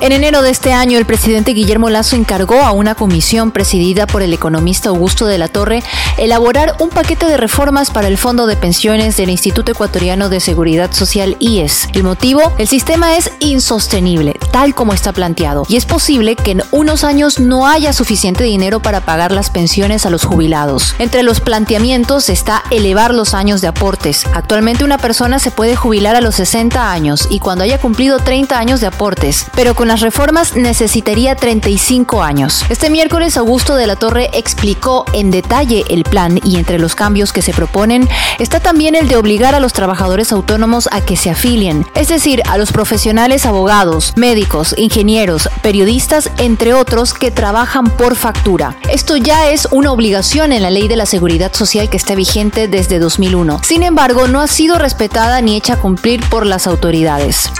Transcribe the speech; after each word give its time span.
En 0.00 0.12
enero 0.12 0.42
de 0.42 0.50
este 0.50 0.72
año, 0.72 0.96
el 0.96 1.06
presidente 1.06 1.50
Guillermo 1.54 1.90
Lazo 1.90 2.14
encargó 2.14 2.62
a 2.62 2.70
una 2.70 2.94
comisión 2.94 3.50
presidida 3.50 4.06
por 4.06 4.22
el 4.22 4.32
economista 4.32 4.90
Augusto 4.90 5.26
de 5.26 5.38
la 5.38 5.48
Torre 5.48 5.82
elaborar 6.18 6.76
un 6.78 6.88
paquete 6.88 7.26
de 7.26 7.36
reformas 7.36 7.90
para 7.90 8.06
el 8.06 8.16
Fondo 8.16 8.46
de 8.46 8.54
Pensiones 8.54 9.16
del 9.16 9.28
Instituto 9.28 9.72
Ecuatoriano 9.72 10.28
de 10.28 10.38
Seguridad 10.38 10.92
Social 10.92 11.36
IES. 11.40 11.88
El 11.94 12.04
motivo, 12.04 12.52
el 12.58 12.68
sistema 12.68 13.16
es 13.16 13.32
insostenible, 13.40 14.38
tal 14.52 14.72
como 14.72 14.94
está 14.94 15.12
planteado, 15.12 15.66
y 15.68 15.76
es 15.76 15.84
posible 15.84 16.36
que 16.36 16.52
en 16.52 16.62
unos 16.70 17.02
años 17.02 17.40
no 17.40 17.66
haya 17.66 17.92
suficiente 17.92 18.44
dinero 18.44 18.78
para 18.78 19.00
pagar 19.00 19.32
las 19.32 19.50
pensiones 19.50 20.06
a 20.06 20.10
los 20.10 20.24
jubilados. 20.24 20.94
Entre 21.00 21.24
los 21.24 21.40
planteamientos 21.40 22.28
está 22.28 22.62
elevar 22.70 23.12
los 23.12 23.34
años 23.34 23.60
de 23.62 23.66
aportes. 23.66 24.26
Actualmente 24.32 24.84
una 24.84 24.98
persona 24.98 25.40
se 25.40 25.50
puede 25.50 25.74
jubilar 25.74 26.14
a 26.14 26.20
los 26.20 26.36
60 26.36 26.92
años 26.92 27.26
y 27.30 27.40
cuando 27.40 27.64
haya 27.64 27.80
cumplido 27.80 28.20
30 28.20 28.56
años 28.56 28.80
de 28.80 28.86
aportes, 28.86 29.46
pero 29.56 29.74
con 29.74 29.87
las 29.88 30.02
reformas 30.02 30.54
necesitaría 30.54 31.34
35 31.34 32.22
años. 32.22 32.64
Este 32.68 32.90
miércoles 32.90 33.36
Augusto 33.36 33.74
de 33.74 33.86
la 33.86 33.96
Torre 33.96 34.28
explicó 34.34 35.04
en 35.12 35.30
detalle 35.30 35.84
el 35.88 36.04
plan 36.04 36.38
y 36.44 36.56
entre 36.56 36.78
los 36.78 36.94
cambios 36.94 37.32
que 37.32 37.42
se 37.42 37.52
proponen 37.52 38.08
está 38.38 38.60
también 38.60 38.94
el 38.94 39.08
de 39.08 39.16
obligar 39.16 39.54
a 39.54 39.60
los 39.60 39.72
trabajadores 39.72 40.30
autónomos 40.30 40.88
a 40.92 41.00
que 41.00 41.16
se 41.16 41.30
afilien, 41.30 41.86
es 41.94 42.08
decir, 42.08 42.42
a 42.48 42.58
los 42.58 42.70
profesionales 42.70 43.46
abogados, 43.46 44.12
médicos, 44.16 44.74
ingenieros, 44.76 45.48
periodistas, 45.62 46.30
entre 46.38 46.74
otros 46.74 47.14
que 47.14 47.30
trabajan 47.30 47.86
por 47.86 48.14
factura. 48.14 48.76
Esto 48.90 49.16
ya 49.16 49.48
es 49.50 49.68
una 49.70 49.90
obligación 49.90 50.52
en 50.52 50.62
la 50.62 50.70
ley 50.70 50.88
de 50.88 50.96
la 50.96 51.06
seguridad 51.06 51.54
social 51.54 51.88
que 51.88 51.96
está 51.96 52.14
vigente 52.14 52.68
desde 52.68 52.98
2001. 52.98 53.60
Sin 53.64 53.82
embargo, 53.82 54.28
no 54.28 54.40
ha 54.40 54.48
sido 54.48 54.78
respetada 54.78 55.40
ni 55.40 55.56
hecha 55.56 55.76
cumplir 55.76 56.20
por 56.28 56.46
las 56.46 56.66
autoridades. 56.66 57.50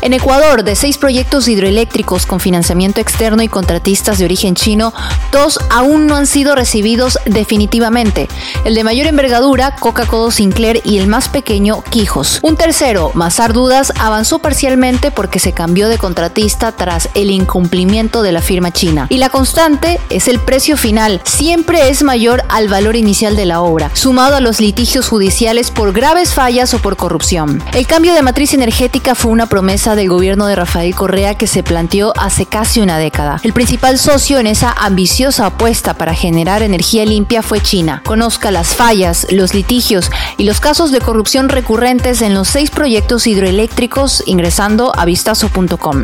En 0.00 0.12
Ecuador, 0.12 0.62
de 0.62 0.76
seis 0.76 0.96
proyectos 0.96 1.48
hidroeléctricos 1.48 2.24
con 2.24 2.38
financiamiento 2.38 3.00
externo 3.00 3.42
y 3.42 3.48
contratistas 3.48 4.18
de 4.18 4.26
origen 4.26 4.54
chino, 4.54 4.94
dos 5.32 5.58
aún 5.70 6.06
no 6.06 6.14
han 6.14 6.26
sido 6.26 6.54
recibidos 6.54 7.18
definitivamente. 7.26 8.28
El 8.64 8.76
de 8.76 8.84
mayor 8.84 9.06
envergadura, 9.06 9.74
Coca-Cola 9.74 10.30
Sinclair, 10.30 10.80
y 10.84 10.98
el 10.98 11.08
más 11.08 11.28
pequeño, 11.28 11.82
Quijos. 11.82 12.38
Un 12.42 12.56
tercero, 12.56 13.10
Mazar 13.14 13.52
Dudas, 13.52 13.92
avanzó 13.98 14.38
parcialmente 14.38 15.10
porque 15.10 15.40
se 15.40 15.52
cambió 15.52 15.88
de 15.88 15.98
contratista 15.98 16.70
tras 16.70 17.08
el 17.14 17.30
incumplimiento 17.32 18.22
de 18.22 18.32
la 18.32 18.40
firma 18.40 18.70
china. 18.70 19.06
Y 19.08 19.16
la 19.16 19.30
constante 19.30 20.00
es 20.10 20.28
el 20.28 20.38
precio 20.38 20.76
final, 20.76 21.20
siempre 21.24 21.88
es 21.88 22.04
mayor 22.04 22.44
al 22.48 22.68
valor 22.68 22.94
inicial 22.94 23.34
de 23.34 23.46
la 23.46 23.62
obra, 23.62 23.90
sumado 23.94 24.36
a 24.36 24.40
los 24.40 24.60
litigios 24.60 25.08
judiciales 25.08 25.72
por 25.72 25.92
graves 25.92 26.34
fallas 26.34 26.72
o 26.72 26.78
por 26.78 26.96
corrupción. 26.96 27.62
El 27.72 27.86
cambio 27.88 28.14
de 28.14 28.22
matriz 28.22 28.54
energética 28.54 29.16
fue 29.16 29.32
una 29.32 29.46
promesa 29.46 29.87
del 29.96 30.08
gobierno 30.08 30.46
de 30.46 30.56
Rafael 30.56 30.94
Correa 30.94 31.36
que 31.36 31.46
se 31.46 31.62
planteó 31.62 32.12
hace 32.16 32.46
casi 32.46 32.80
una 32.80 32.98
década. 32.98 33.40
El 33.42 33.52
principal 33.52 33.98
socio 33.98 34.38
en 34.38 34.46
esa 34.46 34.72
ambiciosa 34.72 35.46
apuesta 35.46 35.94
para 35.94 36.14
generar 36.14 36.62
energía 36.62 37.04
limpia 37.04 37.42
fue 37.42 37.60
China. 37.60 38.02
Conozca 38.04 38.50
las 38.50 38.74
fallas, 38.74 39.26
los 39.30 39.54
litigios 39.54 40.10
y 40.36 40.44
los 40.44 40.60
casos 40.60 40.90
de 40.90 41.00
corrupción 41.00 41.48
recurrentes 41.48 42.22
en 42.22 42.34
los 42.34 42.48
seis 42.48 42.70
proyectos 42.70 43.26
hidroeléctricos 43.26 44.22
ingresando 44.26 44.92
a 44.96 45.04
vistazo.com. 45.04 46.02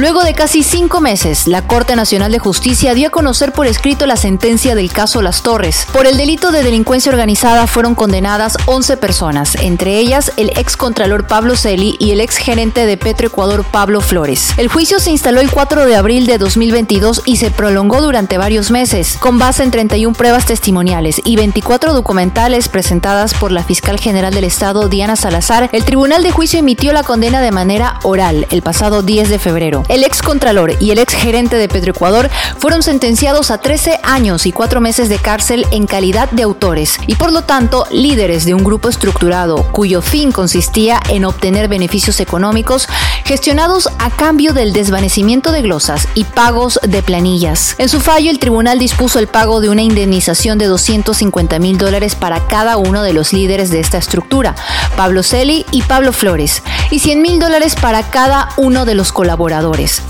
Luego 0.00 0.24
de 0.24 0.32
casi 0.32 0.62
cinco 0.62 1.02
meses, 1.02 1.46
la 1.46 1.66
Corte 1.66 1.94
Nacional 1.94 2.32
de 2.32 2.38
Justicia 2.38 2.94
dio 2.94 3.08
a 3.08 3.10
conocer 3.10 3.52
por 3.52 3.66
escrito 3.66 4.06
la 4.06 4.16
sentencia 4.16 4.74
del 4.74 4.90
caso 4.90 5.20
Las 5.20 5.42
Torres. 5.42 5.86
Por 5.92 6.06
el 6.06 6.16
delito 6.16 6.52
de 6.52 6.62
delincuencia 6.62 7.12
organizada 7.12 7.66
fueron 7.66 7.94
condenadas 7.94 8.56
11 8.64 8.96
personas, 8.96 9.56
entre 9.56 9.98
ellas 9.98 10.32
el 10.38 10.52
ex 10.56 10.78
contralor 10.78 11.26
Pablo 11.26 11.54
Celi 11.54 11.96
y 11.98 12.12
el 12.12 12.22
ex 12.22 12.38
gerente 12.38 12.86
de 12.86 12.96
Petro 12.96 13.26
Ecuador 13.26 13.62
Pablo 13.62 14.00
Flores. 14.00 14.54
El 14.56 14.68
juicio 14.68 15.00
se 15.00 15.10
instaló 15.10 15.42
el 15.42 15.50
4 15.50 15.84
de 15.84 15.96
abril 15.96 16.24
de 16.24 16.38
2022 16.38 17.20
y 17.26 17.36
se 17.36 17.50
prolongó 17.50 18.00
durante 18.00 18.38
varios 18.38 18.70
meses, 18.70 19.18
con 19.20 19.38
base 19.38 19.64
en 19.64 19.70
31 19.70 20.16
pruebas 20.16 20.46
testimoniales 20.46 21.20
y 21.26 21.36
24 21.36 21.92
documentales 21.92 22.70
presentadas 22.70 23.34
por 23.34 23.52
la 23.52 23.64
fiscal 23.64 24.00
general 24.00 24.32
del 24.32 24.44
Estado, 24.44 24.88
Diana 24.88 25.16
Salazar. 25.16 25.68
El 25.72 25.84
Tribunal 25.84 26.22
de 26.22 26.30
Juicio 26.30 26.58
emitió 26.58 26.94
la 26.94 27.02
condena 27.02 27.42
de 27.42 27.50
manera 27.50 28.00
oral 28.02 28.46
el 28.48 28.62
pasado 28.62 29.02
10 29.02 29.28
de 29.28 29.38
febrero. 29.38 29.84
El 29.90 30.04
ex 30.04 30.22
contralor 30.22 30.76
y 30.78 30.92
el 30.92 31.00
ex 31.00 31.14
gerente 31.14 31.56
de 31.56 31.66
Petroecuador 31.66 32.30
fueron 32.58 32.84
sentenciados 32.84 33.50
a 33.50 33.58
13 33.58 33.98
años 34.04 34.46
y 34.46 34.52
4 34.52 34.80
meses 34.80 35.08
de 35.08 35.18
cárcel 35.18 35.66
en 35.72 35.88
calidad 35.88 36.30
de 36.30 36.44
autores 36.44 36.96
y 37.08 37.16
por 37.16 37.32
lo 37.32 37.42
tanto 37.42 37.84
líderes 37.90 38.44
de 38.44 38.54
un 38.54 38.62
grupo 38.62 38.88
estructurado 38.88 39.64
cuyo 39.72 40.00
fin 40.00 40.30
consistía 40.30 41.00
en 41.08 41.24
obtener 41.24 41.66
beneficios 41.66 42.20
económicos 42.20 42.88
gestionados 43.30 43.88
a 44.00 44.10
cambio 44.10 44.52
del 44.52 44.72
desvanecimiento 44.72 45.52
de 45.52 45.62
glosas 45.62 46.08
y 46.16 46.24
pagos 46.24 46.80
de 46.82 47.00
planillas. 47.00 47.76
En 47.78 47.88
su 47.88 48.00
fallo, 48.00 48.28
el 48.28 48.40
tribunal 48.40 48.80
dispuso 48.80 49.20
el 49.20 49.28
pago 49.28 49.60
de 49.60 49.68
una 49.68 49.82
indemnización 49.82 50.58
de 50.58 50.66
250 50.66 51.60
mil 51.60 51.78
dólares 51.78 52.16
para 52.16 52.48
cada 52.48 52.76
uno 52.76 53.04
de 53.04 53.12
los 53.12 53.32
líderes 53.32 53.70
de 53.70 53.78
esta 53.78 53.98
estructura, 53.98 54.56
Pablo 54.96 55.22
Celi 55.22 55.64
y 55.70 55.82
Pablo 55.82 56.12
Flores, 56.12 56.64
y 56.90 56.98
100 56.98 57.22
mil 57.22 57.38
dólares 57.38 57.76
para 57.76 58.02
cada 58.10 58.48
uno 58.56 58.84
de 58.84 58.96
los 58.96 59.12
colaboradores. 59.12 60.02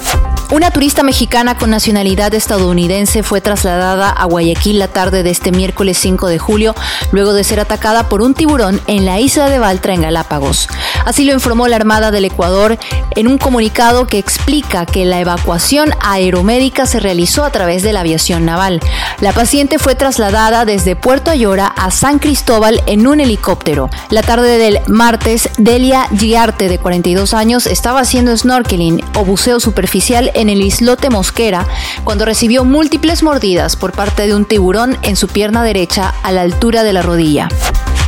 Una 0.53 0.73
turista 0.73 1.05
mexicana 1.05 1.57
con 1.57 1.71
nacionalidad 1.71 2.35
estadounidense 2.35 3.23
fue 3.23 3.41
trasladada 3.41 4.11
a 4.11 4.25
Guayaquil 4.25 4.81
la 4.81 4.89
tarde 4.89 5.23
de 5.23 5.31
este 5.31 5.53
miércoles 5.53 5.97
5 5.99 6.27
de 6.27 6.41
julio, 6.41 6.75
luego 7.13 7.35
de 7.35 7.45
ser 7.45 7.61
atacada 7.61 8.09
por 8.09 8.21
un 8.21 8.35
tiburón 8.35 8.81
en 8.89 9.07
la 9.07 9.21
isla 9.21 9.49
de 9.49 9.61
Baltra, 9.61 9.95
en 9.95 10.03
Galápagos. 10.03 10.69
Así 11.05 11.25
lo 11.25 11.35
informó 11.35 11.69
la 11.69 11.77
Armada 11.77 12.11
del 12.11 12.25
Ecuador 12.25 12.79
en 13.15 13.29
un 13.29 13.39
comunicado 13.39 14.09
que 14.09 14.19
explica 14.19 14.87
que 14.87 15.05
la 15.05 15.21
evacuación 15.21 15.93
aeromédica 16.01 16.85
se 16.85 16.99
realizó 16.99 17.45
a 17.45 17.53
través 17.53 17.85
de 17.85 17.93
la 17.93 18.01
aviación 18.01 18.45
naval. 18.45 18.81
La 19.21 19.33
paciente 19.33 19.79
fue 19.79 19.95
trasladada 19.95 20.65
desde 20.65 20.97
Puerto 20.97 21.31
Ayora 21.31 21.67
a 21.69 21.93
San 21.93 22.19
Cristóbal 22.19 22.83
en 22.87 23.07
un 23.07 23.21
helicóptero. 23.21 23.89
La 24.11 24.23
tarde 24.23 24.59
del 24.59 24.81
martes, 24.89 25.49
Delia 25.59 26.09
Giarte, 26.19 26.69
de 26.69 26.79
42 26.79 27.35
años, 27.35 27.67
estaba 27.69 28.01
haciendo 28.01 28.37
snorkeling 28.37 29.01
o 29.15 29.25
buceo 29.25 29.61
superficial 29.61 30.33
en 30.41 30.49
el 30.49 30.63
islote 30.63 31.11
Mosquera 31.11 31.67
cuando 32.05 32.25
recibió 32.25 32.65
múltiples 32.65 33.23
mordidas 33.23 33.77
por 33.77 33.93
parte 33.93 34.27
de 34.27 34.35
un 34.35 34.45
tiburón 34.45 34.99
en 35.03 35.17
su 35.17 35.29
pierna 35.29 35.63
derecha 35.63 36.15
a 36.23 36.33
la 36.33 36.43
altura 36.43 36.83
de 36.83 36.93
la 36.93 37.03
rodilla. 37.03 37.49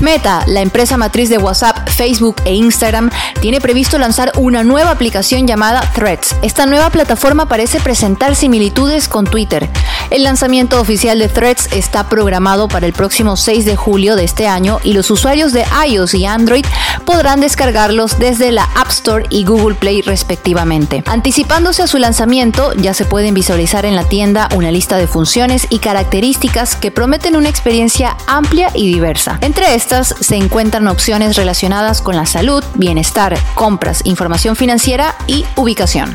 Meta, 0.03 0.43
la 0.48 0.62
empresa 0.62 0.97
matriz 0.97 1.28
de 1.28 1.38
WhatsApp, 1.38 1.88
Facebook 1.88 2.34
e 2.44 2.54
Instagram, 2.54 3.10
tiene 3.41 3.60
previsto 3.60 3.98
lanzar 3.98 4.32
una 4.37 4.65
nueva 4.65 4.91
aplicación 4.91 5.47
llamada 5.47 5.81
Threads. 5.94 6.34
Esta 6.43 6.66
nueva 6.66 6.91
plataforma 6.91 7.47
parece 7.47 7.78
presentar 7.78 8.34
similitudes 8.34 9.06
con 9.06 9.26
Twitter. 9.26 9.70
El 10.12 10.25
lanzamiento 10.25 10.78
oficial 10.78 11.19
de 11.19 11.28
Threads 11.28 11.73
está 11.73 12.06
programado 12.11 12.69
para 12.69 12.87
el 12.87 12.93
próximo 12.93 13.34
6 13.34 13.65
de 13.65 13.77
julio 13.77 14.15
de 14.15 14.25
este 14.25 14.47
año 14.47 14.78
y 14.84 14.93
los 14.93 15.11
usuarios 15.11 15.55
de 15.55 15.65
iOS 15.89 16.12
y 16.12 16.27
Android 16.27 16.67
podrán 17.06 17.41
descargarlos 17.41 18.19
desde 18.19 18.53
la 18.53 18.65
App 18.75 18.91
Store 18.91 19.25
y 19.31 19.47
Google 19.47 19.75
Play 19.75 20.03
respectivamente. 20.03 21.03
Anticipándose 21.06 21.83
a 21.83 21.87
su 21.87 21.97
lanzamiento, 21.97 22.75
ya 22.75 22.93
se 22.93 23.06
pueden 23.06 23.33
visualizar 23.33 23.87
en 23.87 23.97
la 23.97 24.05
tienda 24.05 24.50
una 24.55 24.71
lista 24.71 24.99
de 24.99 25.06
funciones 25.06 25.67
y 25.71 25.78
características 25.78 26.77
que 26.77 26.91
prometen 26.91 27.34
una 27.34 27.49
experiencia 27.49 28.15
amplia 28.27 28.69
y 28.75 28.93
diversa. 28.93 29.39
Entre 29.41 29.75
estas 29.75 30.15
se 30.21 30.37
encuentran 30.37 30.89
opciones 30.89 31.37
relacionadas 31.37 32.03
con 32.03 32.17
la 32.17 32.27
salud, 32.27 32.62
bienestar, 32.75 33.39
compras, 33.55 34.03
información 34.05 34.56
financiera 34.56 35.15
y 35.27 35.47
ubicación. 35.56 36.15